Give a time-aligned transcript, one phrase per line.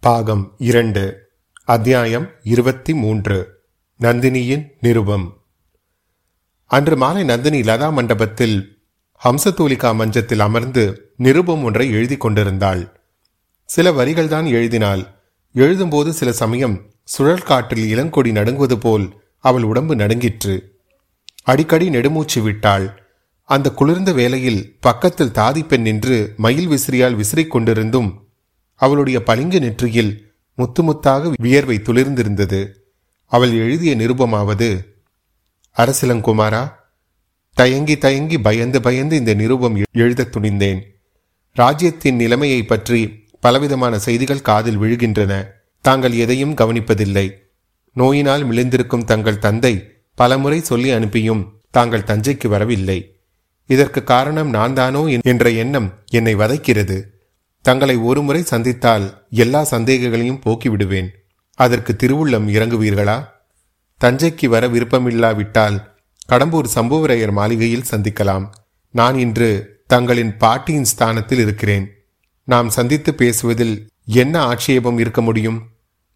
[0.00, 1.28] பாகம் இரண்டு
[1.64, 3.62] அத்தியாயம் இருபத்தி மூன்று
[4.00, 5.42] நந்தினியின் நிருபம்.
[6.64, 8.82] அன்று மாலை நந்தினி லதா மண்டபத்தில்
[9.24, 13.00] ஹம்சதூலிகா மஞ்சத்தில் அமர்ந்து நிருபம் ஒன்றை எழுதி கொண்டிருந்தாள்.
[13.64, 15.04] சில வரிகள்தான் எழுதினாள்.
[15.54, 20.80] எழுதும்போது சில சமயம் சுழல் காற்றில் இளங்கொடி நடுங்குவது போல் அவள் உடம்பு நடுங்கிற்று.
[21.42, 23.02] அடிக்கடி நெடுமூச்சு விட்டாள்.
[23.44, 28.26] அந்த குளிர்ந்த வேளையில் பக்கத்தில் தாதி பெண் நின்று மயில் விசிறியால் விசிறிக் கொண்டிருந்தும்
[28.78, 30.12] அவளுடைய பளிங்கு நெற்றியில்
[30.54, 32.60] முத்து முத்தாக வியர்வை துளிர்ந்திருந்தது.
[33.26, 34.68] அவள் எழுதிய நிருபமாவது
[35.76, 36.62] அரசிலங்குமாரா
[37.54, 40.80] தயங்கி தயங்கி பயந்து பயந்து இந்த நிருபம் எழுதத் துணிந்தேன்.
[41.54, 45.32] ராஜ்யத்தின் நிலைமையை பற்றி பலவிதமான செய்திகள் காதில் விழுகின்றன.
[45.80, 47.26] தாங்கள் எதையும் கவனிப்பதில்லை.
[47.92, 49.74] நோயினால் மிளிந்திருக்கும் தங்கள் தந்தை
[50.14, 52.98] பலமுறை சொல்லி அனுப்பியும் தாங்கள் தஞ்சைக்கு வரவில்லை.
[53.66, 56.98] இதற்கு காரணம் நான் தானோ என்ற எண்ணம் என்னை வதைக்கிறது.
[57.64, 61.08] தங்களை ஒருமுறை சந்தித்தால் எல்லா சந்தேகங்களையும் போக்கிவிடுவேன்.
[61.54, 63.24] அதற்கு திருவுள்ளம் இறங்குவீர்களா?
[64.00, 65.76] தஞ்சைக்கு வர விருப்பமில்லாவிட்டால்
[66.28, 68.46] கடம்பூர் சம்புவரையர் மாளிகையில் சந்திக்கலாம்.
[68.90, 71.90] நான் இன்று தங்களின் பாட்டியின் ஸ்தானத்தில் இருக்கிறேன்.
[72.44, 75.62] நாம் சந்தித்து பேசுவதில் என்ன ஆட்சேபம் இருக்க முடியும்?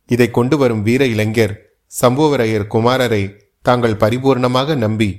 [0.06, 1.54] இதை கொண்டு வரும் வீர இளைஞர்
[2.00, 5.10] சம்புவரையர் குமாரரை தாங்கள் பரிபூர்ணமாக நம்பி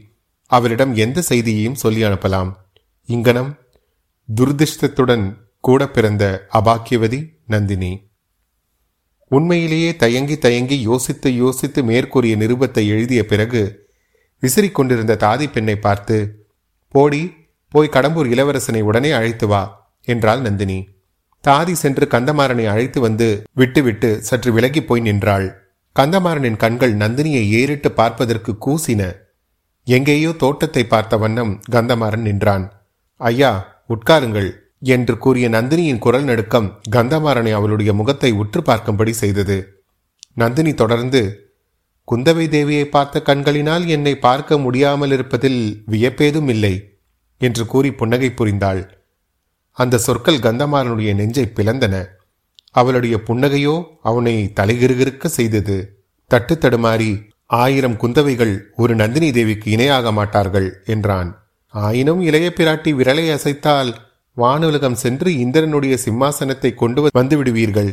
[0.48, 2.52] அவரிடம் எந்த செய்தியையும் சொல்லி அனுப்பலாம்.
[3.06, 3.58] இங்கனம்
[4.36, 5.26] துர்திஷ்டத்துடன்
[5.64, 7.92] கூட பிறந்த அபாக்கியவதி நந்தினி.
[9.32, 13.62] உண்மையிலேயே தயங்கி தயங்கி யோசித்து யோசித்து மேற்கூறிய நிருபத்தை எழுதிய பிறகு
[14.44, 16.18] விசிறிக் கொண்டிருந்த தாதி பெண்ணை பார்த்து
[16.94, 17.22] போடி
[17.72, 19.62] போய் கடம்பூர் இளவரசனை உடனே அழைத்து வா
[20.08, 20.80] என்றாள் நந்தினி.
[21.44, 25.48] தாதி சென்று கந்தமாறனை அழைத்து வந்து விட்டுவிட்டு சற்று விலகி போய் நின்றாள்.
[25.96, 29.02] கந்தமாறனின் கண்கள் நந்தினியை ஏறிட்டு பார்ப்பதற்கு கூசின.
[29.88, 32.68] எங்கேயோ தோட்டத்தை பார்த்த வண்ணம் கந்தமாறன் நின்றான்.
[33.22, 33.54] ஐயா
[33.88, 34.52] உட்காருங்கள்
[34.84, 39.58] என்று கூறிய நந்தினியின் குரல் நடுக்கம் கந்தமாறனை அவளுடைய முகத்தை உற்று பார்க்கும்படி செய்தது.
[40.34, 41.22] நந்தினி தொடர்ந்து
[42.08, 47.00] குந்தவை தேவியை பார்த்த கண்களினால் என்னை பார்க்க முடியாமல் இருப்பதில் வியப்பேதும் இல்லை
[47.38, 48.82] என்று கூறி புன்னகை புரிந்தாள்.
[49.72, 51.96] அந்த சொற்கள் கந்தமாறனுடைய நெஞ்சை பிளந்தன.
[52.72, 55.78] அவளுடைய புன்னகையோ அவனை தலைகிருகிருக்க செய்தது.
[56.28, 57.12] தட்டு தடுமாறி
[57.46, 61.30] ஆயிரம் குந்தவைகள் ஒரு நந்தினி தேவிக்கு இணையாக மாட்டார்கள் என்றான்.
[61.74, 63.92] ஆயினும் இளைய பிராட்டி விரலை அசைத்தால்
[64.38, 67.92] வானுலகம் சென்று இந்திரனுடைய சிம்மாசனத்தை கொண்டு வந்து விடுவீர்கள்.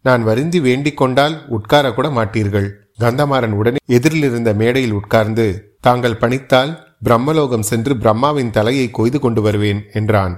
[0.00, 2.68] நான் வருந்தி வேண்டிக் கொண்டால் உட்கார கூட மாட்டீர்கள்.
[3.00, 6.72] கந்தமாறன் உடனே எதிரில் இருந்த மேடையில் உட்கார்ந்து தாங்கள் பணித்தால்
[7.04, 10.34] பிரம்மலோகம் சென்று பிரம்மாவின் தலையை கொய்து கொண்டு வருவேன் என்றான்.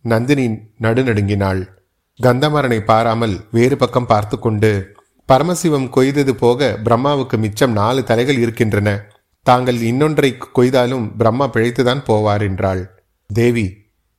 [0.00, 0.46] நந்தினி
[0.80, 1.62] நடுநடுங்கினாள்.
[2.20, 4.70] கந்தமாறனை பாராமல் வேறு பக்கம் பார்த்து கொண்டு
[5.28, 8.88] பரமசிவம் கொய்தது போக பிரம்மாவுக்கு மிச்சம் நாலு தலைகள் இருக்கின்றன.
[9.46, 12.82] தாங்கள் இன்னொன்றை கொய்தாலும் பிரம்மா பிழைத்துதான் போவார் என்றாள்.
[13.30, 13.66] தேவி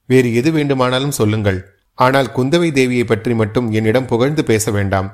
[0.10, 1.60] வேறு எது வேண்டுமானாலும் சொல்லுங்கள்.
[1.98, 5.10] ஆனால் குந்தவை தேவியை பற்றி மட்டும் என்னிடம் புகழ்ந்து பேச வேண்டாம்.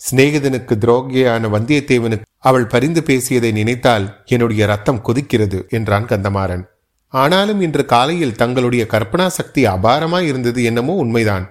[0.00, 6.64] சிநேகிதனுக்கு துரோகியான வந்தியத்தேவனுக்கு அவள் பரிந்து பேசியதை நினைத்தால் என்னுடைய ரத்தம் கொதிக்கிறது என்றான் கந்தமாறன்.
[7.14, 11.44] ஆனாலும் இன்று காலையில் தங்களுடைய கற்பனா சக்தி அபாரமாய் இருந்தது என்னமோ உண்மைதான்.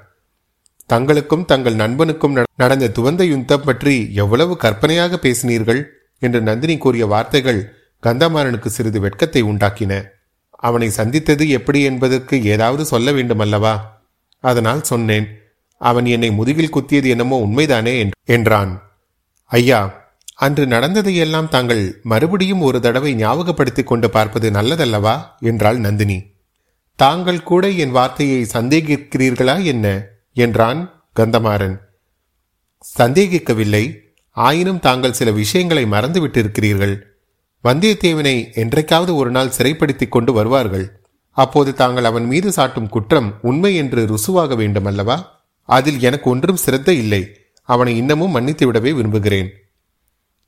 [0.90, 5.82] தங்களுக்கும் தங்கள் நண்பனுக்கும் நடந்த துவந்த யுத்தம் பற்றி எவ்வளவு கற்பனையாக பேசினீர்கள்?
[6.22, 7.62] என்று நந்தினி கூறிய வார்த்தைகள்
[8.04, 9.94] கந்தமாறனுக்கு சிறிது வெட்கத்தை உண்டாக்கின.
[10.64, 13.74] அவனை சந்தித்தது எப்படி என்பதற்கு ஏதாவது சொல்ல வேண்டும் அல்லவா
[14.44, 15.28] அதனால் சொன்னேன்
[15.82, 18.72] அவன் என்னை முதுகில் குத்தியது என்னமோ உண்மைதானே என்றான்.
[19.52, 19.80] ஐயா
[20.36, 25.16] அன்று நடந்ததையெல்லாம் தாங்கள் மறுபடியும் ஒரு தடவை ஞாபகப்படுத்திக் கொண்டு பார்ப்பது நல்லதல்லவா?
[25.40, 26.18] என்றாள் நந்தினி.
[27.00, 29.88] தாங்கள் கூட என் வார்த்தையை சந்தேகிக்கிறீர்களா என்ன?
[30.36, 30.82] என்றான்
[31.20, 31.76] கந்தமாறன்.
[32.98, 33.84] சந்தேகிக்கவில்லை.
[34.38, 36.96] ஆயினும் தாங்கள் சில விஷயங்களை மறந்துவிட்டிருக்கிறீர்கள்.
[37.64, 41.02] வந்தியத்தேவனை என்றைக்காவது ஒரு நாள் சிறைப்படுத்திக் கொண்டு வருவார்கள்.
[41.32, 46.98] அப்போது தாங்கள் அவன் மீது சாட்டும் குற்றம் உண்மை என்று ருசுவாக வேண்டும் அல்லவா அதில் எனக்கு ஒன்றும் சிரத்தை
[46.98, 47.28] இல்லை.
[47.62, 49.50] அவனை இன்னமும் மன்னித்து விடவே விரும்புகிறேன்.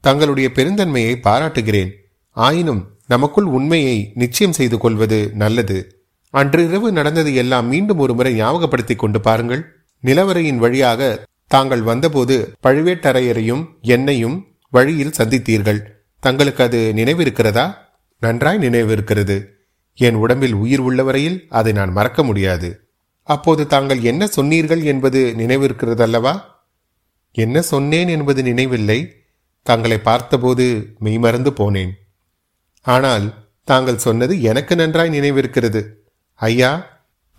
[0.02, 1.92] தங்களுடைய பெருந்தன்மையை பாராட்டுகிறேன்.
[2.30, 6.04] ஆயினும் நமக்குள் உண்மையை நிச்சயம் செய்து கொள்வது நல்லது.
[6.30, 9.66] அன்றிரவு நடந்தது எல்லாம் மீண்டும் ஒருமுறை ஞாபகப்படுத்தி ஞாபகப்படுத்திக் கொண்டு பாருங்கள்.
[10.04, 15.95] நிலவரையின் வழியாக தாங்கள் வந்தபோது பழுவேட்டரையரையும் என்னையும் வழியில் சந்தித்தீர்கள்.
[16.26, 17.66] தங்களுக்கு அது நினைவிருக்கிறதா?
[18.22, 19.38] நன்றாய் நினைவிருக்கிறது.
[19.98, 22.70] என் உடம்பில் உயிர் உள்ளவரையில் அதை நான் மறக்க முடியாது.
[23.24, 26.34] அப்போது தாங்கள் என்ன சொன்னீர்கள் என்பது நினைவிருக்கிறதல்லவா?
[27.32, 29.00] என்ன சொன்னேன் என்பது நினைவில்லை.
[29.66, 31.94] தாங்களை பார்த்தபோது மெய்மறந்து போனேன்.
[32.86, 33.26] ஆனால்
[33.64, 35.82] தாங்கள் சொன்னது எனக்கு நன்றாய் நினைவிருக்கிறது.
[36.42, 36.72] ஐயா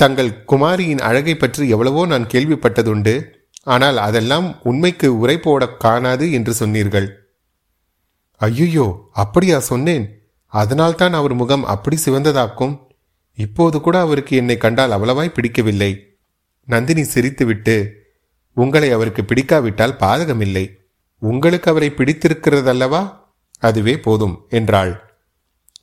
[0.01, 3.15] தங்கள் குமாரியின் அழகை பற்றி எவ்வளவோ நான் கேள்விப்பட்டதுண்டு.
[3.67, 7.09] ஆனால் அதெல்லாம் உண்மைக்கு உரை போட காணாது என்று சொன்னீர்கள்.
[8.39, 10.23] ஐயோ அப்படியா சொன்னேன்.
[10.47, 12.79] அதனால்தான் அவர் முகம் அப்படி சிவந்ததாக்கும்.
[13.35, 16.17] இப்போது கூட அவருக்கு என்னை கண்டால் அவ்வளவாய் பிடிக்கவில்லை.
[16.65, 17.91] நந்தினி சிரித்துவிட்டு
[18.55, 20.71] உங்களை அவருக்கு பிடிக்காவிட்டால் பாதகமில்லை.
[21.19, 23.21] உங்களுக்கு அவரை பிடித்திருக்கிறதல்லவா?
[23.59, 25.19] அதுவே போதும் என்றாள்.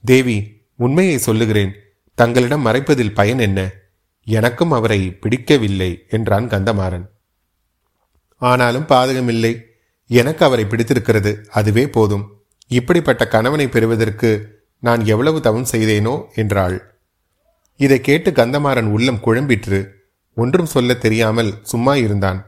[0.04, 1.74] தேவி உண்மையை சொல்லுகிறேன்.
[2.16, 3.72] தங்களிடம் மறைப்பதில் பயன் என்ன?
[4.24, 7.06] எனக்கும் அவரை பிடிக்கவில்லை என்றான் கந்தமாறன்.
[8.38, 9.62] ஆனாலும் பாதகமில்லை.
[10.08, 11.48] எனக்கு அவரை பிடித்திருக்கிறது.
[11.52, 12.43] அதுவே போதும்
[12.78, 14.30] இப்படிப்பட்ட கணவனை பெறுவதற்கு
[14.80, 16.78] நான் எவ்வளவு தவம் செய்தேனோ என்றாள்.
[17.80, 19.80] இதை கேட்டு கந்தமாறன் உள்ளம் குழம்பிற்று.
[20.38, 22.40] ஒன்றும் சொல்ல தெரியாமல் சும்மா இருந்தான்.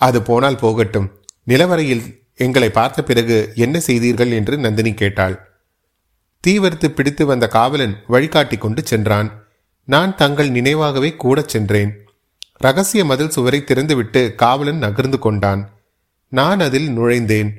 [0.00, 1.08] அது போனால் போகட்டும்.
[1.46, 2.04] நிலவரையில்
[2.34, 5.36] எங்களை பார்த்த பிறகு என்ன செய்தீர்கள் என்று நந்தினி கேட்டாள்.
[6.44, 9.28] தீவர்த்து பிடித்து வந்த காவலன் வழிகாட்டி கொண்டு சென்றான்.
[9.88, 11.92] நான் தங்கள் நினைவாகவே கூடச் சென்றேன்.
[12.56, 15.62] ரகசிய மதில் சுவரை திறந்துவிட்டு காவலன் நகர்ந்து கொண்டான்.
[16.32, 17.50] நான் அதில் நுழைந்தேன்.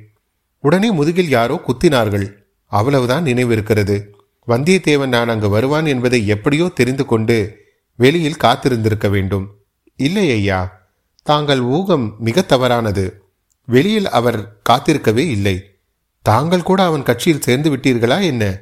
[0.68, 2.32] உடனே முதுகில் யாரோ குத்தினார்கள்.
[2.64, 4.04] அவ்வளவுதான் நினைவிருக்கிறது.
[4.48, 7.56] வந்தியத்தேவன் நான் அங்கு வருவான் என்பதை எப்படியோ தெரிந்து கொண்டு
[7.96, 9.56] வெளியில் காத்திருந்திருக்க வேண்டும்.
[9.96, 10.90] இல்லை ஐயா
[11.22, 13.22] தாங்கள் ஊகம் மிக தவறானது.
[13.66, 15.70] வெளியில் அவர் காத்திருக்கவே இல்லை.
[16.22, 18.58] தாங்கள் கூட அவன் கட்சியில் சேர்ந்து விட்டீர்களா என்ன?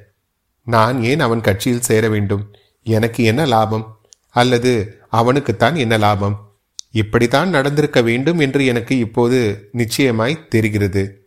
[0.64, 2.54] நான் ஏன் அவன் கட்சியில் சேர வேண்டும்?
[2.82, 4.00] எனக்கு என்ன லாபம்?
[4.30, 6.54] அல்லது அவனுக்குத்தான் என்ன லாபம்?
[6.90, 11.25] இப்படித்தான் நடந்திருக்க வேண்டும் என்று எனக்கு இப்போது நிச்சயமாய் தெரிகிறது.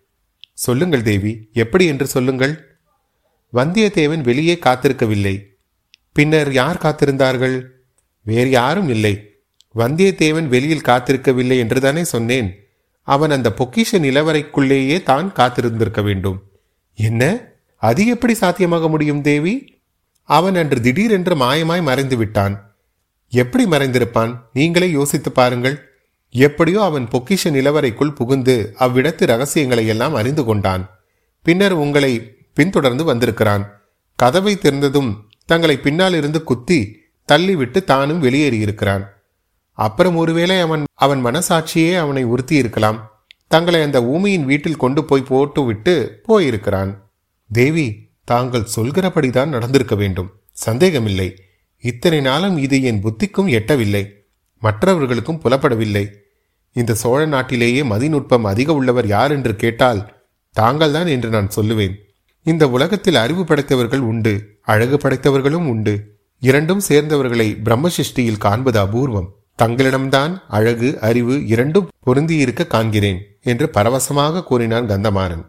[0.59, 2.77] சொல்லுங்கள் தேவி எப்படி என்று சொல்லுங்கள்.
[3.53, 5.43] வந்தியத்தேவன் வெளியே காத்திருக்கவில்லை.
[6.13, 7.63] பின்னர் யார் காத்திருந்தார்கள்?
[8.23, 9.39] வேறு யாரும் இல்லை.
[9.75, 12.67] வந்தியத்தேவன் வெளியில் காத்திருக்கவில்லை என்றுதானே சொன்னேன்.
[13.01, 16.43] அவன் அந்த பொக்கிஷ நிலவரைக்குள்ளேயே தான் காத்திருந்திருக்க வேண்டும்.
[16.93, 17.41] என்ன?
[17.75, 19.81] அது எப்படி சாத்தியமாக முடியும் தேவி?
[20.23, 22.75] அவன் அன்று திடீரென்று மாயமாய் மறைந்து விட்டான்
[23.27, 24.39] எப்படி மறைந்திருப்பான்?
[24.53, 25.88] நீங்களே யோசித்து பாருங்கள்.
[26.29, 30.89] எப்படியோ அவன் பொக்கிஷ நிலவரைக்குள் புகுந்து அவ்விடத்து ரகசியங்களை எல்லாம் அறிந்து கொண்டான்.
[31.41, 33.71] பின்னர் உங்களை பின்தொடர்ந்து வந்திருக்கிறான்.
[34.15, 35.15] கதவை திறந்ததும்
[35.45, 36.97] தங்களை பின்னால் இருந்து குத்தி
[37.31, 39.03] தள்ளிவிட்டு தானும் வெளியேறியிருக்கிறான்.
[39.73, 45.65] அப்புறம் ஒருவேளை அவன் அவன் மனசாட்சியே அவனை உறுத்தி இருக்கலாம் தங்களை அந்த ஊமையின் வீட்டில் கொண்டு போய் போட்டு
[45.65, 47.11] விட்டு போயிருக்கிறான்.
[47.51, 50.29] தேவி தாங்கள் சொல்கிறபடிதான் நடந்திருக்க வேண்டும்.
[50.51, 51.41] சந்தேகமில்லை.
[51.79, 54.18] இத்தனை நாளும் இது என் புத்திக்கும் எட்டவில்லை.
[54.59, 56.05] மற்றவர்களுக்கும் புலப்படவில்லை.
[56.73, 61.95] இந்த சோழ நாட்டிலேயே மதிநுட்பம் அதிக உள்ளவர் யார் என்று கேட்டால் தாங்கள்தான் என்று நான் சொல்லுவேன்.
[62.43, 66.17] இந்த உலகத்தில் அறிவு படைத்தவர்கள் உண்டு அழகு படைத்தவர்களும் உண்டு.
[66.39, 69.29] இரண்டும் சேர்ந்தவர்களை பிரம்மசிஷ்டியில் காண்பது அபூர்வம்.
[69.57, 75.45] தங்களிடம்தான் அழகு அறிவு இரண்டும் பொருந்தியிருக்க காண்கிறேன் என்று பரவசமாக கூறினான் கந்தமாறன்.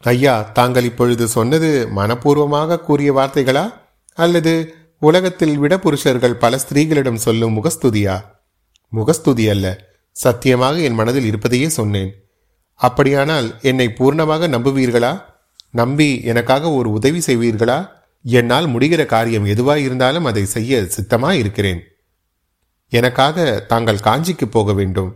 [0.00, 3.72] ஐயா தாங்கள் இப்பொழுது சொன்னது மனப்பூர்வமாக கூறிய வார்த்தைகளா?
[4.14, 8.20] அல்லது உலகத்தில் விட புருஷர்கள் பல ஸ்திரீகளிடம் சொல்லும் முகஸ்துதியா?
[8.98, 9.66] முகஸ்துதி அல்ல
[10.16, 12.10] சத்தியமாக என் மனதில் இருப்பதையே சொன்னேன்.
[12.80, 15.12] அப்படியானால் என்னை பூர்ணமாக நம்புவீர்களா?
[15.70, 17.78] நம்பி எனக்காக ஒரு உதவி செய்வீர்களா?
[18.24, 21.80] என்னால் முடிகிற காரியம் எதுவாக இருந்தாலும் அதை செய்ய சித்தமாய் இருக்கிறேன்
[22.92, 25.10] எனக்காக தாங்கள் காஞ்சிக்கு போக வேண்டும்.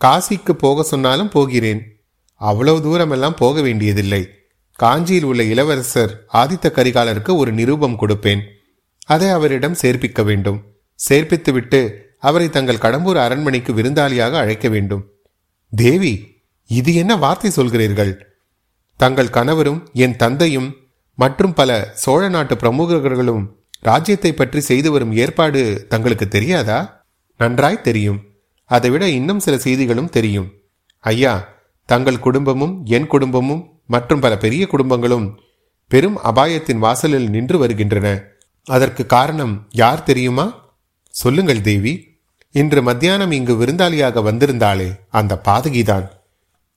[0.00, 1.80] காசிக்கு போக சொன்னாலும் போகிறேன்.
[2.40, 4.22] அவ்வளவு தூரமெல்லாம் போக வேண்டியதில்லை.
[4.78, 8.42] காஞ்சியில் உள்ள இளவரசர் ஆதித்த கரிகாலருக்கு ஒரு நிரூபம் கொடுப்பேன்.
[9.06, 10.58] அதை அவரிடம் சேர்ப்பிக்க வேண்டும்.
[11.08, 11.80] சேர்ப்பித்துவிட்டு
[12.18, 15.10] அவரை தங்கள் கடம்பூர் அரண்மனைக்கு விருந்தாளியாக அழைக்க வேண்டும்.
[15.70, 18.20] தேவி இது என்ன வார்த்தை சொல்கிறீர்கள்?
[18.96, 20.74] தங்கள் கணவரும் என் தந்தையும்
[21.14, 23.46] மற்றும் பல சோழ நாட்டு பிரமுகர்களும்
[23.80, 27.04] ராஜ்யத்தை பற்றி செய்து வரும் ஏற்பாடு தங்களுக்கு தெரியாதா?
[27.36, 28.20] நன்றாய் தெரியும்.
[28.64, 30.52] அதைவிட இன்னும் சில செய்திகளும் தெரியும்.
[31.00, 31.48] ஐயா
[31.84, 35.38] தங்கள் குடும்பமும் என் குடும்பமும் மற்றும் பல பெரிய குடும்பங்களும்
[35.88, 38.22] பெரும் அபாயத்தின் வாசலில் நின்று வருகின்றன.
[38.64, 40.74] அதற்கு காரணம் யார் தெரியுமா?
[41.08, 42.15] சொல்லுங்கள் தேவி.
[42.56, 46.08] இன்று மத்தியானம் இங்கு விருந்தாளியாக வந்திருந்தாளே அந்த பாதகிதான்.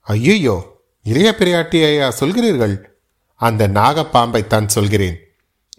[0.02, 2.84] ஐயோ இளைய பிரையாட்டியா சொல்கிறீர்கள்?
[3.36, 5.18] அந்த நாகப்பாம்பைத்தான் சொல்கிறேன்.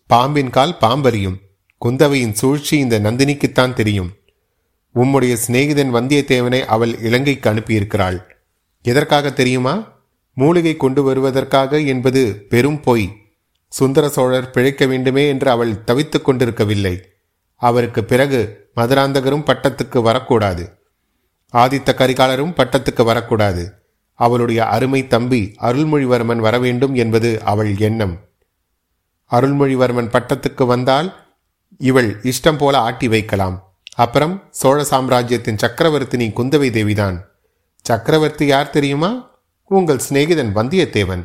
[0.07, 1.37] பாம்பின் கால் பாம்பறியும்
[1.85, 4.11] குந்தவையின் சூழ்ச்சி இந்த நந்தினிக்குத்தான் தெரியும்.
[4.95, 8.21] உம்முடைய சிநேகிதன் வந்தியத்தேவனை அவள் இலங்கைக்கு அனுப்பியிருக்கிறாள்.
[8.83, 10.03] எதற்காக தெரியுமா?
[10.35, 13.13] மூலிகை கொண்டு வருவதற்காக என்பது பெரும் பொய்.
[13.69, 17.10] சுந்தர சோழர் பிழைக்க வேண்டுமே என்று அவள் தவித்துக் கொண்டிருக்கவில்லை.
[17.61, 20.79] அவருக்கு பிறகு மதுராந்தகரும் பட்டத்துக்கு வரக்கூடாது.
[21.53, 23.73] ஆதித்த கரிகாலரும் பட்டத்துக்கு வரக்கூடாது.
[24.15, 28.19] அவளுடைய அருமை தம்பி அருள்மொழிவர்மன் வரவேண்டும் என்பது அவள் எண்ணம்.
[29.31, 31.09] அருள்மொழிவர்மன் பட்டத்துக்கு வந்தால்
[31.79, 33.75] இவள் இஷ்டம் போல ஆட்டி வைக்கலாம்.
[33.95, 37.19] அப்புறம் சோழ சாம்ராஜ்யத்தின் சக்கரவர்த்தினி குந்தவை தேவிதான்.
[37.83, 39.31] சக்கரவர்த்தி யார் தெரியுமா?
[39.65, 41.25] உங்கள் சிநேகிதன் வந்தியத்தேவன்.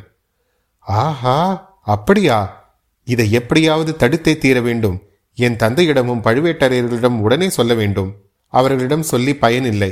[0.78, 1.38] ஆஹா
[1.82, 2.64] அப்படியா?
[3.04, 5.02] இதை எப்படியாவது தடுத்தே தீர வேண்டும்.
[5.38, 8.10] என் தந்தையிடமும் பழுவேட்டரையர்களிடம் உடனே சொல்ல வேண்டும்.
[8.46, 9.90] அவர்களிடம் சொல்லி பயனில்லை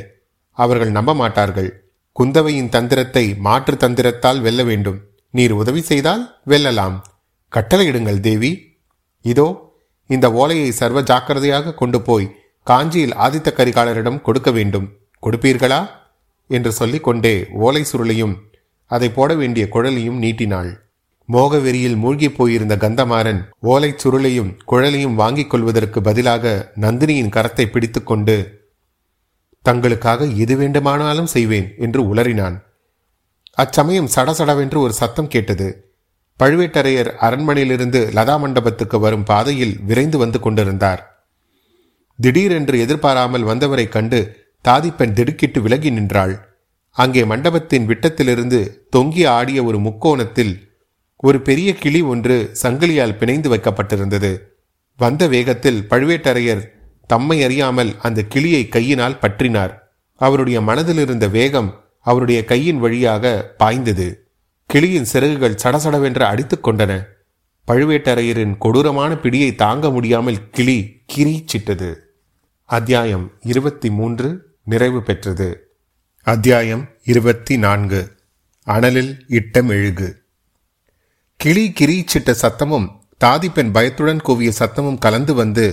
[0.50, 1.70] அவர்கள் நம்ப மாட்டார்கள்.
[2.20, 4.98] குந்தவையின் தந்திரத்தை மாற்று தந்திரத்தால் வெல்ல வேண்டும்.
[5.30, 6.96] நீர் உதவி செய்தால் வெல்லலாம்.
[7.52, 8.78] கட்டளையிடுங்கள் தேவி.
[9.22, 9.48] இதோ
[10.06, 12.32] இந்த ஓலையை சர்வ ஜாக்கிரதையாக கொண்டு போய்
[12.62, 14.88] காஞ்சியில் ஆதித்த கரிகாலரிடம் கொடுக்க வேண்டும்.
[15.22, 15.88] கொடுப்பீர்களா?
[16.48, 18.34] என்று சொல்லிக்கொண்டே ஓலை சுருளையும்
[18.86, 20.70] அதை போட வேண்டிய குழலையும் நீட்டினாள்.
[21.24, 28.62] மோக வெறியில் மூழ்கிப் போயிருந்த கந்தமாறன் ஓலைச் சுருளையும் குழலையும் வாங்கிக் கொள்வதற்கு பதிலாக நந்தினியின் கரத்தை பிடித்துக்கொண்டு
[29.64, 32.56] தங்களுக்காக எது வேண்டுமானாலும் செய்வேன் என்று உளறினான்.
[33.52, 35.96] அச்சமயம் சடசடவென்று ஒரு சத்தம் கேட்டது.
[36.40, 41.28] பழுவேட்டரையர் அரண்மனையிலிருந்து லதா மண்டபத்துக்கு வரும் பாதையில் விரைந்து வந்து கொண்டிருந்தார்.
[42.20, 46.58] திடீரென்று எதிர்பாராமல் வந்தவரை கண்டு தாதிப்பெண் திடுக்கிட்டு விலகி நின்றாள்.
[46.90, 50.73] அங்கே மண்டபத்தின் விட்டத்திலிருந்து தொங்கி ஆடிய ஒரு முக்கோணத்தில்
[51.26, 54.38] ஒரு பெரிய கிளி ஒன்று சங்கிலியால் பிணைந்து வைக்கப்பட்டிருந்தது.
[54.96, 56.68] வந்த வேகத்தில் பழுவேட்டரையர்
[57.06, 59.72] தம்மை அறியாமல் அந்த கிளியை கையினால் பற்றினார்.
[60.14, 64.28] அவருடைய மனதில் இருந்த வேகம் அவருடைய கையின் வழியாக பாய்ந்தது.
[64.66, 67.04] கிளியின் சிறகுகள் சடசடவென்று அடித்துக் கொண்டன.
[67.68, 71.94] பழுவேட்டரையரின் கொடூரமான பிடியை தாங்க முடியாமல் கிளி கிரீச்சிட்டது.
[72.64, 74.28] அத்தியாயம் இருபத்தி மூன்று
[74.64, 75.48] நிறைவு பெற்றது.
[76.22, 78.12] அத்தியாயம் இருபத்தி நான்கு
[78.66, 80.22] அனலில் இட்ட மெழுகு
[81.40, 82.86] கிளி கிரீச்சிட்ட சத்தமும்
[83.20, 85.64] தாதிப்பெண் பயத்துடன் கூவிய சத்தமும் கலந்து வந்து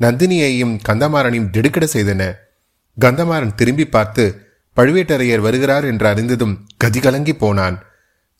[0.00, 2.22] நந்தினியையும் கந்தமாறனையும் திடுக்கிட செய்தன.
[2.98, 4.24] கந்தமாறன் திரும்பி பார்த்து
[4.76, 6.54] பழுவேட்டரையர் வருகிறார் என்று அறிந்ததும்
[6.84, 7.76] கதிகலங்கி போனான்.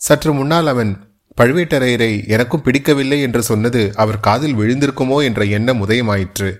[0.00, 0.92] சற்று முன்னால் அவன்
[1.38, 6.50] பழுவேட்டரையரை எனக்கும் பிடிக்கவில்லை என்று சொன்னது அவர் காதில் விழுந்திருக்குமோ என்ற எண்ணம் உதயமாயிற்று.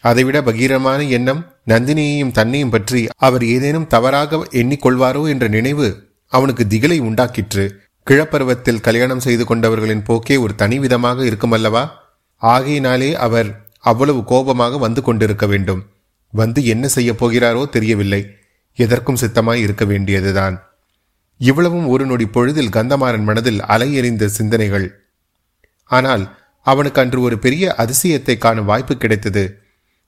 [0.00, 5.88] அதைவிட பகீரமான எண்ணம் நந்தினியையும் தன்னையும் பற்றி அவர் ஏதேனும் தவறாக எண்ணிக்கொள்வாரோ என்ற நினைவு
[6.32, 7.66] அவனுக்கு திகிலை உண்டாக்கிற்று.
[8.10, 11.90] கிழப்பருவத்தில் கல்யாணம் செய்து கொண்டவர்களின் போக்கே ஒரு தனிவிதமாக இருக்குமல்லவா
[12.36, 15.86] ஆகையினாலே அவர் அவ்வளவு கோபமாக வந்து கொண்டிருக்க வேண்டும்.
[16.30, 18.26] வந்து என்ன செய்யப் போகிறாரோ தெரியவில்லை.
[18.74, 20.62] எதற்கும் சித்தமாய் இருக்க வேண்டியதுதான்.
[21.36, 25.06] இவ்வளவும் ஒரு நொடி பொழுதில் கந்தமாறன் மனதில் அலை எறிந்த சிந்தனைகள்.
[25.84, 29.60] ஆனால் அவனுக்கு அன்று ஒரு பெரிய அதிசயத்தை காணும் வாய்ப்பு கிடைத்தது.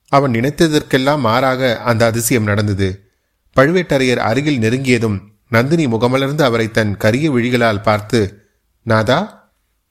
[0.09, 3.11] அவன் நினைத்ததற்கெல்லாம் மாறாக அந்த அதிசயம் நடந்தது.
[3.57, 8.21] பழுவேட்டரையர் அருகில் நெருங்கியதும் நந்தினி முகமலர்ந்து அவரை தன் கரிய விழிகளால் பார்த்து
[8.87, 9.19] நாதா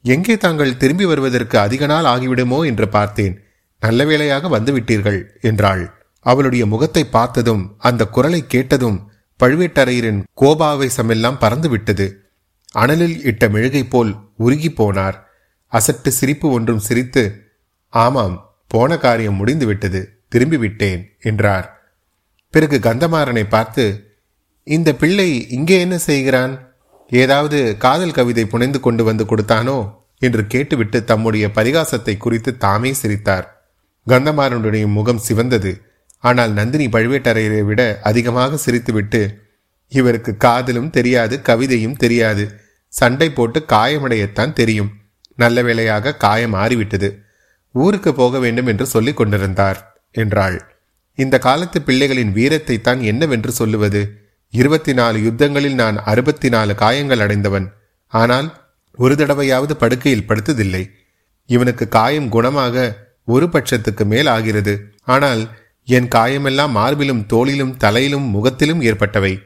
[0.05, 2.65] எங்கே தாங்கள் திரும்பி வருவதற்கு அதிக நாள் ஆகிவிடுமோ?
[2.65, 3.35] என்று பார்த்தேன்.
[3.79, 5.83] நல்ல வேளையாக வந்துவிட்டீர்கள் என்றாள்.
[6.25, 8.97] அவளுடைய முகத்தை பார்த்ததும் அந்த குரலை கேட்டதும்
[9.39, 12.07] பழுவேட்டரையரின் கோபாவேசமெல்லாம் பறந்துவிட்டது.
[12.75, 15.17] அனலில் இட்ட மெழுகை போல் உருகி போனார்.
[15.71, 17.23] அசட்டு சிரிப்பு ஒன்றும் சிரித்து
[17.93, 18.35] ஆமாம்
[18.67, 21.67] போன காரியம் முடிந்துவிட்டது திரும்பி விட்டேன் என்றார்.
[22.53, 23.85] பிறகு கந்தமாறனை பார்த்து
[24.69, 26.53] இந்த பிள்ளை இங்கே என்ன செய்கிறான்?
[27.11, 29.77] ஏதாவது காதல் கவிதை புனைந்து கொண்டு வந்து கொடுத்தானோ?
[30.17, 33.45] என்று கேட்டுவிட்டு தம்முடைய பரிகாசத்தை குறித்து தாமே சிரித்தார்.
[34.07, 35.71] கந்தமாறனுடைய முகம் சிவந்தது.
[36.19, 39.21] ஆனால் நந்தினி பழுவேட்டரையரை விட அதிகமாக சிரித்துவிட்டு
[39.87, 42.45] இவருக்கு காதலும் தெரியாது கவிதையும் தெரியாது.
[42.93, 44.91] சண்டை போட்டு காயமடையத்தான் தெரியும்.
[45.35, 47.09] நல்ல வேளையாக காயம் ஆறிவிட்டது.
[47.75, 50.57] ஊருக்கு போக வேண்டும் என்று சொல்லிக் கொண்டிருந்தார் என்றாள்.
[51.15, 54.01] இந்த காலத்து பிள்ளைகளின் வீரத்தை தான் என்னவென்று சொல்லுவது?
[54.51, 57.71] இருபத்தி நாலு யுத்தங்களில் நான் அறுபத்தி நாலு காயங்கள் அடைந்தவன்.
[58.07, 60.89] ஆனால் ஒரு தடவையாவது படுக்கையில் படுத்ததில்லை.
[61.45, 64.93] இவனுக்கு காயம் குணமாக ஒரு பட்சத்துக்கு மேல் ஆகிறது.
[65.03, 65.47] ஆனால்
[65.83, 69.39] என் காயமெல்லாம் மார்பிலும் தோளிலும் தலையிலும் முகத்திலும் ஏற்பட்டவை.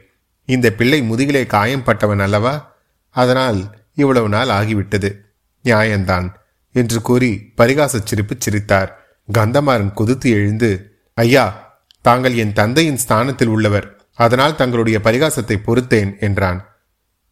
[0.44, 2.76] இந்த பிள்ளை முதுகிலே காயம் பட்டவன் அல்லவா?
[3.10, 5.16] அதனால் இவ்வளவு நாள் ஆகிவிட்டது.
[5.64, 6.34] நியாயந்தான்
[6.72, 9.04] என்று கூறி பரிகாசச் சிரிப்பு சிரித்தார்.
[9.32, 13.93] கந்தமாறன் குதித்து எழுந்து ஐயா தாங்கள் என் தந்தையின் ஸ்தானத்தில் உள்ளவர்.
[14.14, 16.68] அதனால் தங்களுடைய பரிகாசத்தை பொறுத்தேன் என்றான்.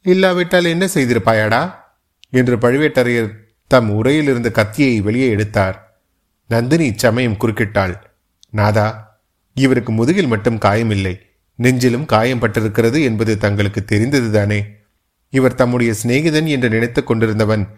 [0.02, 1.74] இல்லாவிட்டால் என்ன செய்திருப்பாயாடா?
[2.30, 3.32] என்று பழுவேட்டரையர்
[3.68, 6.00] தம் உரையிலிருந்து கத்தியை வெளியே எடுத்தார்.
[6.48, 7.94] நந்தினி இச்சமயம் குறுக்கிட்டாள்.
[8.50, 9.20] நாதா
[9.54, 11.18] இவருக்கு முதுகில் மட்டும் காயமில்லை.
[11.62, 14.64] நெஞ்சிலும் காயம் பட்டிருக்கிறது என்பது தங்களுக்கு தெரிந்ததுதானே.
[15.30, 17.68] இவர் தம்முடைய சிநேகிதன் என்று நினைத்துக் கொண்டிருந்தவன்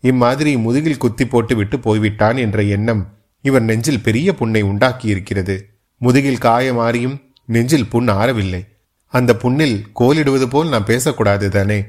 [0.00, 5.60] இம்மாதிரி முதுகில் குத்தி போட்டு விட்டு போய்விட்டான் என்ற எண்ணம் இவர் நெஞ்சில் பெரிய புண்ணை உண்டாக்கியிருக்கிறது.
[5.96, 8.66] முதுகில் காயம் ஆறியும் நெஞ்சில் புண் ஆறவில்லை.
[9.06, 11.84] அந்த புண்ணில் கோலிடுவது போல் நான் பேசக்கூடாது தானே?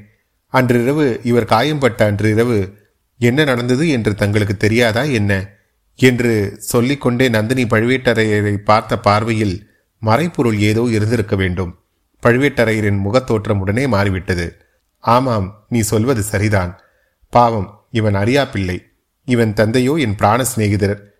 [0.46, 2.74] அன்றிரவு இவர் காயம்பட்ட அன்று இரவு
[3.18, 5.50] என்ன நடந்தது என்று தங்களுக்கு தெரியாதா என்ன?
[5.96, 9.70] என்று சொல்லிக்கொண்டே நந்தினி பழுவேட்டரையரை பார்த்த பார்வையில்
[10.02, 11.78] மறைப்பொருள் ஏதோ இருந்திருக்க வேண்டும்.
[12.22, 14.56] பழுவேட்டரையரின் முகத்தோற்றம் உடனே மாறிவிட்டது.
[14.98, 16.80] ஆமாம் நீ சொல்வது சரிதான்.
[17.28, 18.82] பாவம் இவன் அறியா பிள்ளை
[19.24, 21.15] இவன் தந்தையோ என் பிராண சிநேகிதர்.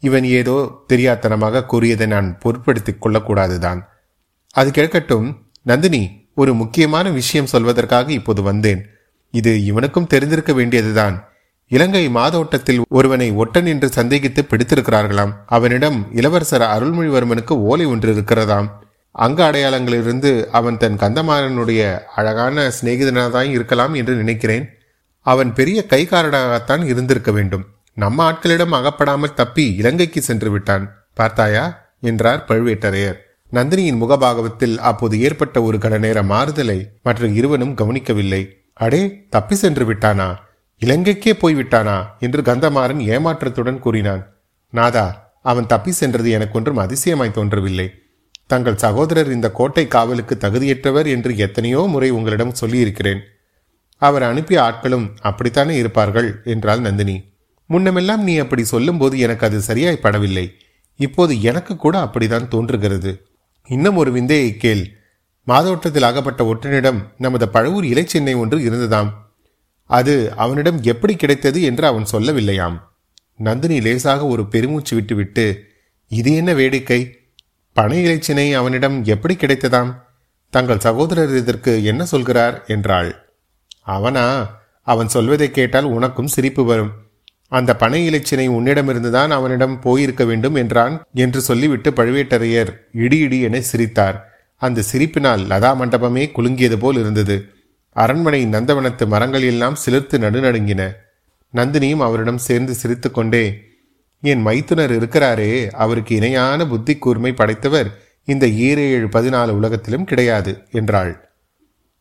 [0.00, 3.80] இவன் ஏதோ தெரியாத்தனமாக கூறியதை நான் பொருட்படுத்திக் கொள்ளக்கூடாதுதான்.
[4.50, 5.36] அது கேட்கட்டும்.
[5.62, 8.86] நந்தினி ஒரு முக்கியமான விஷயம் சொல்வதற்காக இப்போது வந்தேன்.
[9.30, 11.28] இது இவனுக்கும் தெரிந்திருக்க வேண்டியதுதான்.
[11.68, 15.32] இலங்கை மாதோட்டத்தில் ஒருவனை ஒட்டன் என்று சந்தேகித்து பிடித்திருக்கிறார்களாம்.
[15.46, 18.70] அவனிடம் இளவரசர் அருள்மொழிவர்மனுக்கு ஓலை ஒன்று இருக்கிறதாம்.
[19.12, 24.68] அங்க அடையாளங்களிலிருந்து அவன் தன் கந்தமாறனுடைய அழகான சிநேகிதனாதான் இருக்கலாம் என்று நினைக்கிறேன்.
[25.20, 27.64] அவன் பெரிய கைகாரனாகத்தான் இருந்திருக்க வேண்டும்.
[28.00, 31.06] நம்ம ஆட்களிடம் அகப்படாமல் தப்பி இலங்கைக்கு சென்று விட்டான்.
[31.14, 31.94] பார்த்தாயா?
[32.00, 33.18] என்றார் பழுவேட்டரையர்.
[33.52, 38.42] நந்தினியின் முகபாகவத்தில் அப்போது ஏற்பட்ட ஒரு கட நேர மாறுதலை மற்ற இருவனும் கவனிக்கவில்லை.
[38.74, 40.34] அடே தப்பி சென்று விட்டானா?
[40.82, 44.22] இலங்கைக்கே போய்விட்டானா என்று கந்தமாறன் ஏமாற்றத்துடன் கூறினான்.
[44.70, 47.90] நாதா அவன் தப்பி சென்றது எனக்கு ஒன்றும் அதிசயமாய் தோன்றவில்லை.
[48.46, 53.20] தங்கள் சகோதரர் இந்த கோட்டை காவலுக்கு தகுதியற்றவர் என்று எத்தனையோ முறை உங்களிடம் சொல்லியிருக்கிறேன்.
[53.96, 56.40] அவர் அனுப்பிய ஆட்களும் அப்படித்தானே இருப்பார்கள்?
[56.44, 57.16] என்றாள் நந்தினி.
[57.70, 60.50] முன்னமெல்லாம் நீ அப்படி சொல்லும்போது எனக்கு அது சரியாய் படவில்லை
[60.96, 63.26] இப்போது எனக்கு கூட அப்படித்தான் தோன்றுகிறது.
[63.68, 64.96] இன்னும் ஒரு விந்தையை கேள்.
[65.44, 69.12] மாதோட்டத்தில் ஆகப்பட்ட ஒற்றனிடம் நமது பழவூர் இலைச்சின்னை ஒன்று இருந்ததாம்.
[69.84, 72.80] அது அவனிடம் எப்படி கிடைத்தது என்று அவன் சொல்லவில்லையாம்.
[73.36, 75.64] நந்தினி லேசாக ஒரு பெருமூச்சு விட்டுவிட்டு
[76.08, 77.18] இது என்ன வேடிக்கை?
[77.72, 79.94] பனை இலைச்சினை அவனிடம் எப்படி கிடைத்ததாம்?
[80.50, 82.64] தங்கள் சகோதரர் இதற்கு என்ன சொல்கிறார்?
[82.64, 83.34] என்றாள்.
[83.82, 84.58] அவனா?
[84.82, 87.08] அவன் சொல்வதை கேட்டால் உனக்கும் சிரிப்பு வரும்.
[87.50, 94.28] அந்த பனை இலச்சினை உன்னிடமிருந்துதான் அவனிடம் போயிருக்க வேண்டும் என்றான் என்று சொல்லிவிட்டு பழுவேட்டரையர் இடி இடி என சிரித்தார்.
[94.56, 97.36] அந்த சிரிப்பினால் லதா மண்டபமே குலுங்கியது போல் இருந்தது.
[97.92, 100.92] அரண்மனை நந்தவனத்து மரங்கள் எல்லாம் சிலிர்த்து நடுநடுங்கின.
[101.54, 103.44] நந்தினியும் அவரிடம் சேர்ந்து சிரித்துக்கொண்டே
[104.20, 107.88] என் மைத்துனர் இருக்கிறாரே அவருக்கு இணையான புத்தி கூர்மை படைத்தவர்
[108.24, 111.28] இந்த ஈரேழு பதினாலு உலகத்திலும் கிடையாது என்றாள்.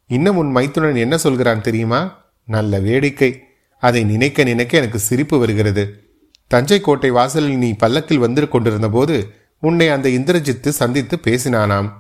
[0.08, 2.02] இன்னும் உன் மைத்துனன் என்ன சொல்கிறான் தெரியுமா?
[2.46, 3.49] நல்ல வேடிக்கை.
[3.80, 6.08] அதை நினைக்க நினைக்க எனக்கு சிரிப்பு வருகிறது.
[6.48, 11.92] தஞ்சை கோட்டை வாசலில் நீ பல்லக்கில் வந்து கொண்டிருந்தபோது உன்னை அந்த இந்திரஜித்து சந்தித்து பேசினானாம்.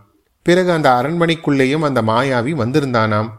[0.43, 3.29] பிறகு அந்த அரண்மனைக்குள்ளேயும் அந்த மாயாவி வந்திருந்தானாம்.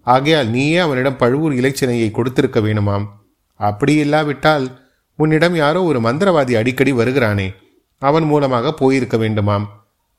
[0.00, 3.06] ஆகையால் நீயே அவனிடம் பழுவூர் இலைச்சினையை கொடுத்திருக்க வேணுமாம்.
[3.54, 4.80] அப்படி இல்லாவிட்டால்
[5.16, 7.54] உன்னிடம் யாரோ ஒரு மந்திரவாதி அடிக்கடி வருகிறானே.
[7.98, 9.64] அவன் மூலமாக போயிருக்க வேண்டுமாம்.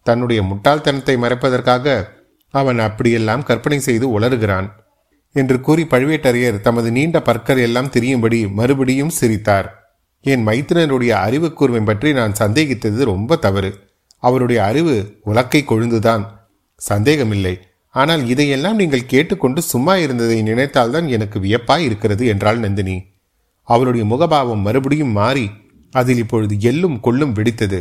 [0.04, 2.08] தன்னுடைய முட்டாள்தனத்தை மறைப்பதற்காக
[2.52, 4.70] அவன் அப்படியெல்லாம் கற்பனை செய்து உளறுகிறான்.
[5.36, 9.68] என்று கூறி பழுவேட்டரையர் தமது நீண்ட பற்கள் எல்லாம் தெரியும்படி மறுபடியும் சிரித்தார்.
[10.22, 13.72] என் மைத்திரனுடைய அறிவு கூர்மை பற்றி நான் சந்தேகித்தது ரொம்ப தவறு.
[14.20, 16.24] அவருடைய அறிவு உலக்கை கொழுந்துதான்.
[16.82, 17.56] சந்தேகமில்லை.
[17.90, 22.98] ஆனால் இதையெல்லாம் நீங்கள் கேட்டுக்கொண்டு சும்மா இருந்ததை நினைத்தால்தான் எனக்கு வியப்பாய் இருக்கிறது என்றாள் நந்தினி.
[23.64, 25.46] அவருடைய முகபாவம் மறுபடியும் மாறி
[25.94, 27.80] அதில் இப்பொழுது எள்ளும் கொள்ளும் வெடித்தது.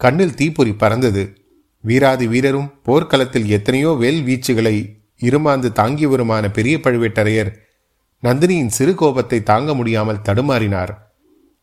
[0.00, 1.22] கண்ணில் தீப்பொறி பறந்தது.
[1.84, 4.76] வீராதி வீரரும் போர்க்களத்தில் எத்தனையோ வேல் வீச்சுகளை
[5.20, 7.50] இருமாந்து தாங்கி வருமான பெரிய பழுவேட்டரையர்
[8.22, 10.92] நந்தினியின் சிறு கோபத்தை தாங்க முடியாமல் தடுமாறினார்.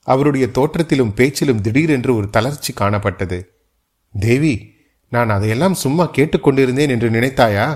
[0.07, 3.39] அவருடைய தோற்றத்திலும் பேச்சிலும் திடீரென்று ஒரு தளர்ச்சி காணப்பட்டது.
[4.13, 4.73] தேவி
[5.09, 7.67] நான் அதையெல்லாம் சும்மா கேட்டுக்கொண்டிருந்தேன் என்று நினைத்தாயா?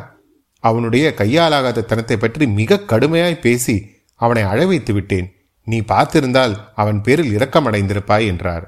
[0.64, 3.76] அவனுடைய கையாலாகாத தனத்தை பற்றி மிக கடுமையாய் பேசி
[4.16, 5.28] அவனை அழவைத்து விட்டேன்.
[5.64, 8.66] நீ பார்த்திருந்தால் அவன் பேரில் இரக்கமடைந்திருப்பாய் என்றார்.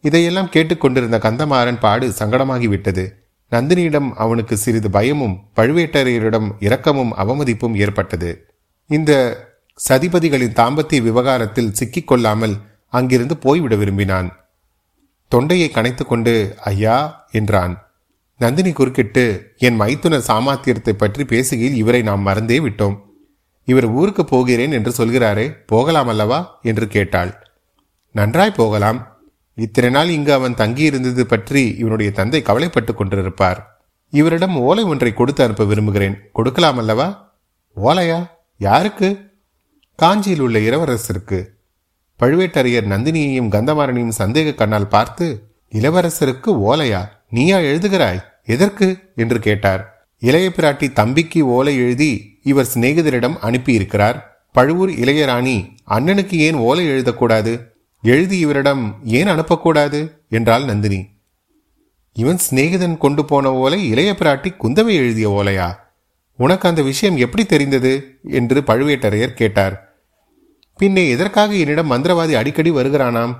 [0.00, 3.04] இதையெல்லாம் கேட்டுக்கொண்டிருந்த கந்தமாறன் பாடு சங்கடமாகிவிட்டது.
[3.50, 8.46] நந்தினியிடம் அவனுக்கு சிறிது பயமும் பழுவேட்டரையரிடம் இரக்கமும் அவமதிப்பும் ஏற்பட்டது.
[8.86, 9.12] இந்த
[9.88, 14.36] சதிபதிகளின் தாம்பத்திய விவகாரத்தில் சிக்கிக்கொள்ளாமல் அங்கிருந்து போய்விட விரும்பினான்.
[15.28, 17.82] தொண்டையை கணைத்துக்கொண்டு ஐயா என்றான்.
[18.38, 22.98] நந்தினி குறுக்கிட்டு என் மைத்துனர் சாமாத்தியத்தை பற்றி பேசுகையில் இவரை நாம் மறந்தே விட்டோம்.
[23.64, 26.58] இவர் ஊருக்கு போகிறேன் என்று சொல்கிறாரே போகலாம் அல்லவா?
[26.62, 27.52] என்று கேட்டாள்.
[28.12, 29.13] நன்றாய் போகலாம்.
[29.54, 33.56] இத்தனை நாள் இங்கு அவன் தங்கியிருந்தது பற்றி இவனுடைய தந்தை கவலைப்பட்டு கொண்டிருப்பார்.
[34.10, 36.18] இவரிடம் ஓலை ஒன்றை கொடுத்து அனுப்ப விரும்புகிறேன்.
[36.32, 37.36] கொடுக்கலாம் அல்லவா?
[37.84, 38.26] ஓலையா?
[38.58, 39.30] யாருக்கு?
[39.96, 41.46] காஞ்சியில் உள்ள இளவரசருக்கு.
[42.20, 47.08] பழுவேட்டரையர் நந்தினியையும் கந்தமாறனையும் சந்தேக கண்ணால் பார்த்து இளவரசருக்கு ஓலையா?
[47.30, 48.22] நீயா எழுதுகிறாய்?
[48.44, 48.98] எதற்கு?
[49.16, 50.08] என்று கேட்டார்.
[50.18, 54.22] இளைய பிராட்டி தம்பிக்கு ஓலை எழுதி இவர் சிநேகிதரிடம் அனுப்பியிருக்கிறார்.
[54.52, 57.73] பழுவூர் இளையராணி அண்ணனுக்கு ஏன் ஓலை எழுதக்கூடாது?
[58.04, 60.12] எழுதி இவரிடம் ஏன் அனுப்பக்கூடாது?
[60.28, 61.08] என்றாள் நந்தினி.
[62.12, 65.74] இவன் சிநேகிதன் கொண்டு போன ஓலை இளைய பிராட்டி குந்தவை எழுதிய ஓலையா?
[66.36, 68.18] உனக்கு அந்த விஷயம் எப்படி தெரிந்தது?
[68.24, 69.94] என்று பழுவேட்டரையர் கேட்டார்.
[70.76, 73.34] பின்னே எதற்காக என்னிடம் மந்திரவாதி அடிக்கடி வருகிறானாம்?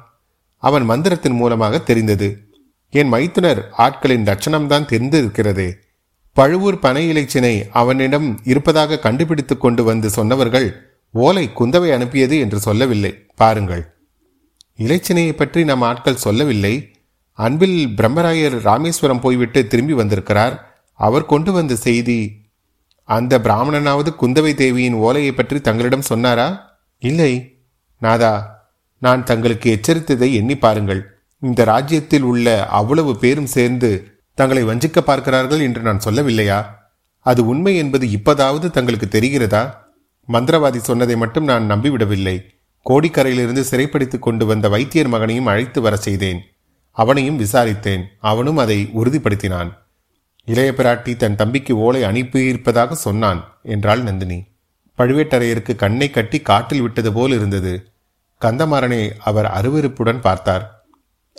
[0.57, 2.49] அவன் மந்திரத்தின் மூலமாக தெரிந்தது.
[2.91, 5.73] என் மைத்துனர் ஆட்களின் லட்சணம்தான் தெரிந்திருக்கிறதே.
[6.33, 10.77] பழுவூர் பனை இலைச்சினை அவனிடம் இருப்பதாக கண்டுபிடித்துக் கொண்டு வந்து சொன்னவர்கள்
[11.13, 13.27] ஓலை குந்தவை அனுப்பியது என்று சொல்லவில்லை.
[13.37, 13.94] பாருங்கள்.
[14.79, 16.95] இலைச்சினையை பற்றி நம் ஆட்கள் சொல்லவில்லை.
[17.33, 20.75] அன்பில் பிரம்மராயர் ராமேஸ்வரம் போய்விட்டு திரும்பி வந்திருக்கிறார்.
[20.93, 22.43] அவர் கொண்டு வந்த செய்தி
[23.05, 26.77] அந்த பிராமணனாவது குந்தவை தேவியின் ஓலையை பற்றி தங்களிடம் சொன்னாரா?
[26.99, 27.63] இல்லை.
[27.99, 28.63] நாதா
[28.99, 31.19] நான் தங்களுக்கு எச்சரித்ததை எண்ணி பாருங்கள்.
[31.41, 36.65] இந்த ராஜ்யத்தில் உள்ள அவ்வளவு பேரும் சேர்ந்து தங்களை வஞ்சிக்க பார்க்கிறார்கள் என்று நான் சொல்லவில்லையா?
[37.19, 39.75] அது உண்மை என்பது இப்பதாவது தங்களுக்கு தெரிகிறதா?
[40.33, 42.37] மந்திரவாதி சொன்னதை மட்டும் நான் நம்பிவிடவில்லை.
[42.91, 46.41] கோடிக்கரையிலிருந்து சிறைப்படுத்திக் கொண்டு வந்த வைத்தியர் மகனையும் அழைத்து வர செய்தேன்.
[46.91, 48.03] அவனையும் விசாரித்தேன்.
[48.21, 49.73] அவனும் அதை உறுதிப்படுத்தினான்.
[50.45, 54.45] இளைய பிராட்டி தன் தம்பிக்கு ஓலை அனுப்பியிருப்பதாக சொன்னான் என்றாள் நந்தினி.
[54.99, 57.91] பழுவேட்டரையருக்கு கண்ணை கட்டி காட்டில் விட்டது போல் இருந்தது.
[58.41, 60.87] கந்தமாறனை அவர் அருவருப்புடன் பார்த்தார்.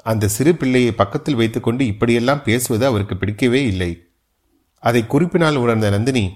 [0.03, 4.03] அந்த சிறு பிள்ளையை பக்கத்தில் வைத்துக்கொண்டு இப்படியெல்லாம் பேசுவது அவருக்கு பிடிக்கவே இல்லை.
[4.79, 6.33] அதை குறிப்பினால் உணர்ந்த நந்தினி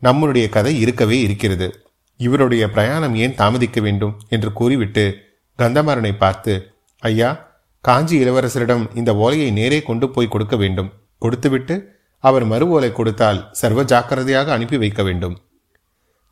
[0.00, 1.85] நம்முடைய கதை இருக்கவே இருக்கிறது.
[2.16, 5.24] இவருடைய பிரயாணம் ஏன் தாமதிக்க வேண்டும் என்று கூறிவிட்டு
[5.58, 7.44] கந்தமாறனை பார்த்து ஐயா
[7.80, 10.92] காஞ்சி இளவரசரிடம் இந்த ஓலையை நேரே கொண்டு போய் கொடுக்க வேண்டும்.
[11.18, 15.40] கொடுத்துவிட்டு அவர் மறு ஓலை கொடுத்தால் சர்வ ஜாக்கிரதையாக அனுப்பி வைக்க வேண்டும்.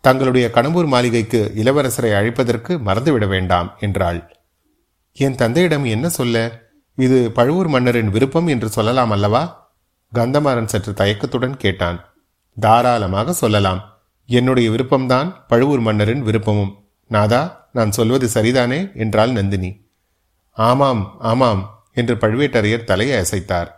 [0.00, 4.32] தங்களுடைய கடம்பூர் மாளிகைக்கு இளவரசரை அழைப்பதற்கு மறந்துவிட வேண்டாம் என்றாள்.
[5.12, 6.62] என் தந்தையிடம் என்ன சொல்ல?
[6.94, 9.72] இது பழுவூர் மன்னரின் விருப்பம் என்று சொல்லலாம் அல்லவா?
[10.14, 12.14] கந்தமாறன் சற்று தயக்கத்துடன் கேட்டான்.
[12.60, 13.93] தாராளமாக சொல்லலாம்.
[14.26, 16.74] என்னுடைய விருப்பம்தான் பழுவூர் மன்னரின் விருப்பமும்.
[17.08, 18.96] நாதா நான் சொல்வது சரிதானே?
[18.96, 19.80] என்றாள் நந்தினி.
[20.50, 23.68] ஆமாம் ஆமாம் என்று பழுவேட்டரையர் தலையை அசைத்தார்.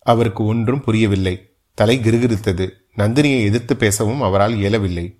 [0.00, 1.52] அவருக்கு ஒன்றும் புரியவில்லை.
[1.74, 2.70] தலை கிருகிருத்தது.
[2.96, 5.18] நந்தினியை எதிர்த்து பேசவும் அவரால் இயலவில்லை.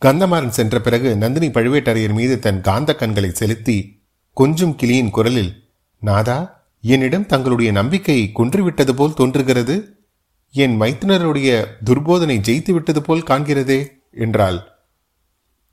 [0.00, 4.02] கந்தமாறன் சென்ற பிறகு நந்தினி பழுவேட்டரையர் மீது தன் காந்த கண்களை செலுத்தி
[4.34, 5.68] கொஞ்சம் கிளியின் குரலில்
[6.00, 9.91] நாதா என்னிடம் தங்களுடைய நம்பிக்கையை குன்றுவிட்டது போல் தோன்றுகிறது.
[10.54, 14.58] என் மைத்தினருடைய துர்போதனை ஜெயித்து விட்டது போல் காண்கிறதே என்றாள்.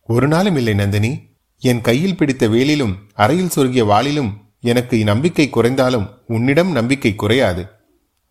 [0.03, 1.37] ஒரு நாளும் இல்லை நந்தினி.
[1.57, 7.67] என் கையில் பிடித்த வேலிலும் அறையில் சொருகிய வாளிலும் எனக்கு நம்பிக்கை குறைந்தாலும் உன்னிடம் நம்பிக்கை குறையாது.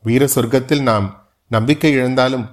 [0.02, 2.46] வீர சொர்க்கத்தில் நாம் நம்பிக்கை இழந்தாலும்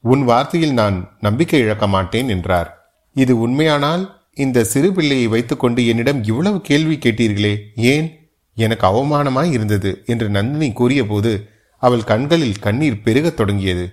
[0.00, 2.98] உன் வார்த்தையில் நான் நம்பிக்கை இழக்க மாட்டேன் என்றார்.
[3.14, 10.28] இது உண்மையானால் இந்த சிறு பிள்ளையை வைத்துக்கொண்டு என்னிடம் இவ்வளவு கேள்வி கேட்டீர்களே ஏன் எனக்கு அவமானமாய் இருந்தது என்று
[10.28, 11.49] நந்தினி கூறியபோது
[11.80, 13.92] அவள் கண்களில் கண்ணீர் பெருகத் தொடங்கியது.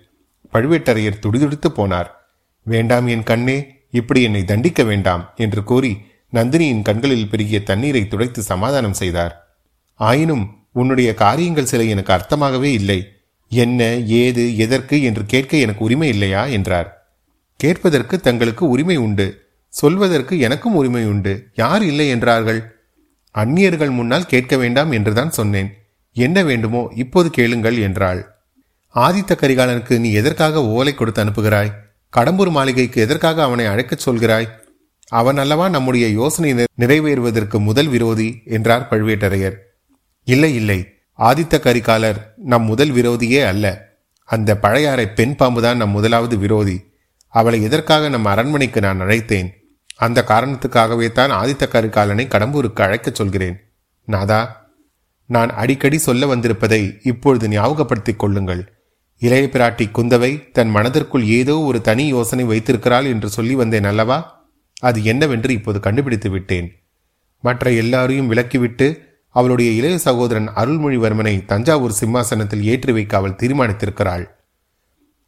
[0.54, 2.06] பழுவேட்டரையர் துடிதுடித்து போனார்.
[2.64, 5.98] வேண்டாம் என் கண்ணே இப்படி என்னை தண்டிக்க வேண்டாம் என்று கூறி
[6.34, 9.58] நந்தினியின் கண்களில் பெருகிய தண்ணீரை துடைத்து சமாதானம் செய்தார்.
[9.94, 13.12] ஆயினும் உன்னுடைய காரியங்கள் சில எனக்கு அர்த்தமாகவே இல்லை.
[13.50, 16.46] என்ன ஏது எதற்கு என்று கேட்க எனக்கு உரிமை இல்லையா?
[16.46, 17.08] என்றார்.
[17.56, 19.48] கேட்பதற்கு தங்களுக்கு உரிமை உண்டு.
[19.70, 21.48] சொல்வதற்கு எனக்கும் உரிமை உண்டு.
[21.56, 22.08] யார் இல்லை?
[22.08, 22.76] என்றார்கள்.
[23.32, 25.78] அந்நியர்கள் முன்னால் கேட்க வேண்டாம் என்றுதான் சொன்னேன்.
[26.18, 28.36] என்ன வேண்டுமோ இப்போது கேளுங்கள் என்றாள்.
[28.96, 31.72] ஆதித்த கரிகாலனுக்கு நீ எதற்காக ஓலை கொடுத்து அனுப்புகிறாய்?
[32.18, 34.48] கடம்பூர் மாளிகைக்கு எதற்காக அவனை அழைக்கச் சொல்கிறாய்?
[35.08, 38.42] அவன் அல்லவா நம்முடைய யோசனை நிறைவேறுவதற்கு முதல் விரோதி?
[38.46, 39.56] என்றார் பழுவேட்டரையர்.
[40.24, 40.88] இல்லை இல்லை.
[41.20, 43.88] ஆதித்த கரிகாலர் நம் முதல் விரோதியே அல்ல.
[44.24, 46.92] அந்த பழையாறை பெண் பாம்புதான் நம் முதலாவது விரோதி.
[47.28, 49.50] அவளை எதற்காக நம் அரண்மனைக்கு நான் அழைத்தேன்?
[49.96, 53.58] அந்த காரணத்துக்காகவே தான் ஆதித்த கரிகாலனை கடம்பூருக்கு அழைக்கச் சொல்கிறேன்.
[54.06, 54.67] நாதா
[55.30, 58.62] நான் அடிக்கடி சொல்ல வந்திருப்பதை இப்பொழுது ஞாபகப்படுத்திக் கொள்ளுங்கள்.
[59.18, 64.18] இளைய பிராட்டி குந்தவை தன் மனதிற்குள் ஏதோ ஒரு தனி யோசனை வைத்திருக்கிறாள் என்று சொல்லி வந்தேன் அல்லவா?
[64.80, 66.68] அது என்னவென்று இப்போது கண்டுபிடித்து விட்டேன்.
[67.44, 68.88] மற்ற எல்லாரையும் விலக்கிவிட்டு
[69.36, 74.26] அவளுடைய இளைய சகோதரன் அருள்மொழிவர்மனை தஞ்சாவூர் சிம்மாசனத்தில் ஏற்றி வைக்க அவள் தீர்மானித்திருக்கிறாள்.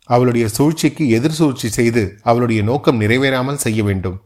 [0.04, 4.18] அவளுடைய சூழ்ச்சிக்கு எதிர் சூழ்ச்சி செய்து அவளுடைய நோக்கம் நிறைவேறாமல் செய்ய வேண்டும்.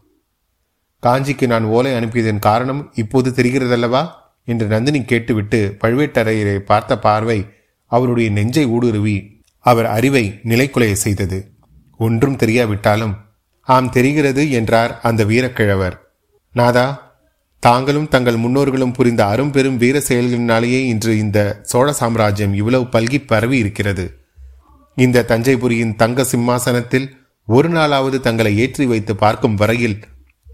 [1.03, 4.03] காஞ்சிக்கு நான் ஓலை அனுப்பியதன் காரணம் இப்போது தெரிகிறதல்லவா?
[4.47, 7.39] என்று நந்தினி கேட்டுவிட்டு பழுவேட்டரையரை பார்த்த பார்வை
[7.91, 9.17] அவருடைய நெஞ்சை ஊடுருவி
[9.65, 11.39] அவர் அறிவை நிலைக்குலைய செய்தது.
[11.99, 13.13] ஒன்றும் தெரியாவிட்டாலும்
[13.67, 15.95] ஆம் தெரிகிறது என்றார் அந்த வீரக்கிழவர்.
[16.55, 16.87] நாதா
[17.59, 24.05] தாங்களும் தங்கள் முன்னோர்களும் புரிந்த அரும்பெரும் வீர செயல்களினாலேயே இன்று இந்த சோழ சாம்ராஜ்யம் இவ்வளவு பல்கி பரவி இருக்கிறது.
[24.97, 27.07] இந்த தஞ்சைபுரியின் தங்க சிம்மாசனத்தில்
[27.47, 29.95] ஒரு நாளாவது தங்களை ஏற்றி வைத்து பார்க்கும் வரையில்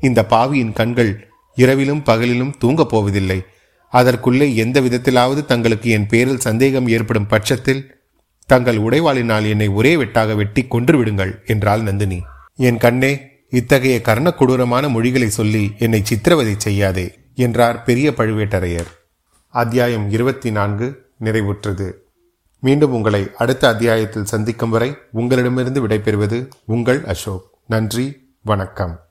[0.01, 1.11] இந்த பாவியின் கண்கள்
[1.57, 3.39] இரவிலும் பகலிலும் தூங்கப் போவதில்லை.
[3.89, 7.97] அதற்குள்ளே எந்த விதத்திலாவது தங்களுக்கு என் பேரில் சந்தேகம் ஏற்படும் பட்சத்தில்
[8.45, 12.21] தங்கள் உடைவாளினால் என்னை ஒரே வெட்டாக வெட்டி கொன்று விடுங்கள் என்றாள் நந்தினி.
[12.55, 18.87] என் கண்ணே இத்தகைய கர்ண கொடூரமான மொழிகளை சொல்லி என்னை சித்திரவதை செய்யாதே என்றார் பெரிய பழுவேட்டரையர்.
[19.47, 21.91] அத்தியாயம் இருபத்தி நான்கு நிறைவுற்றது.
[22.59, 27.49] மீண்டும் உங்களை அடுத்த அத்தியாயத்தில் சந்திக்கும் வரை உங்களிடமிருந்து விடைபெறுவது உங்கள் அசோக்.
[27.67, 29.08] நன்றி வணக்கம்.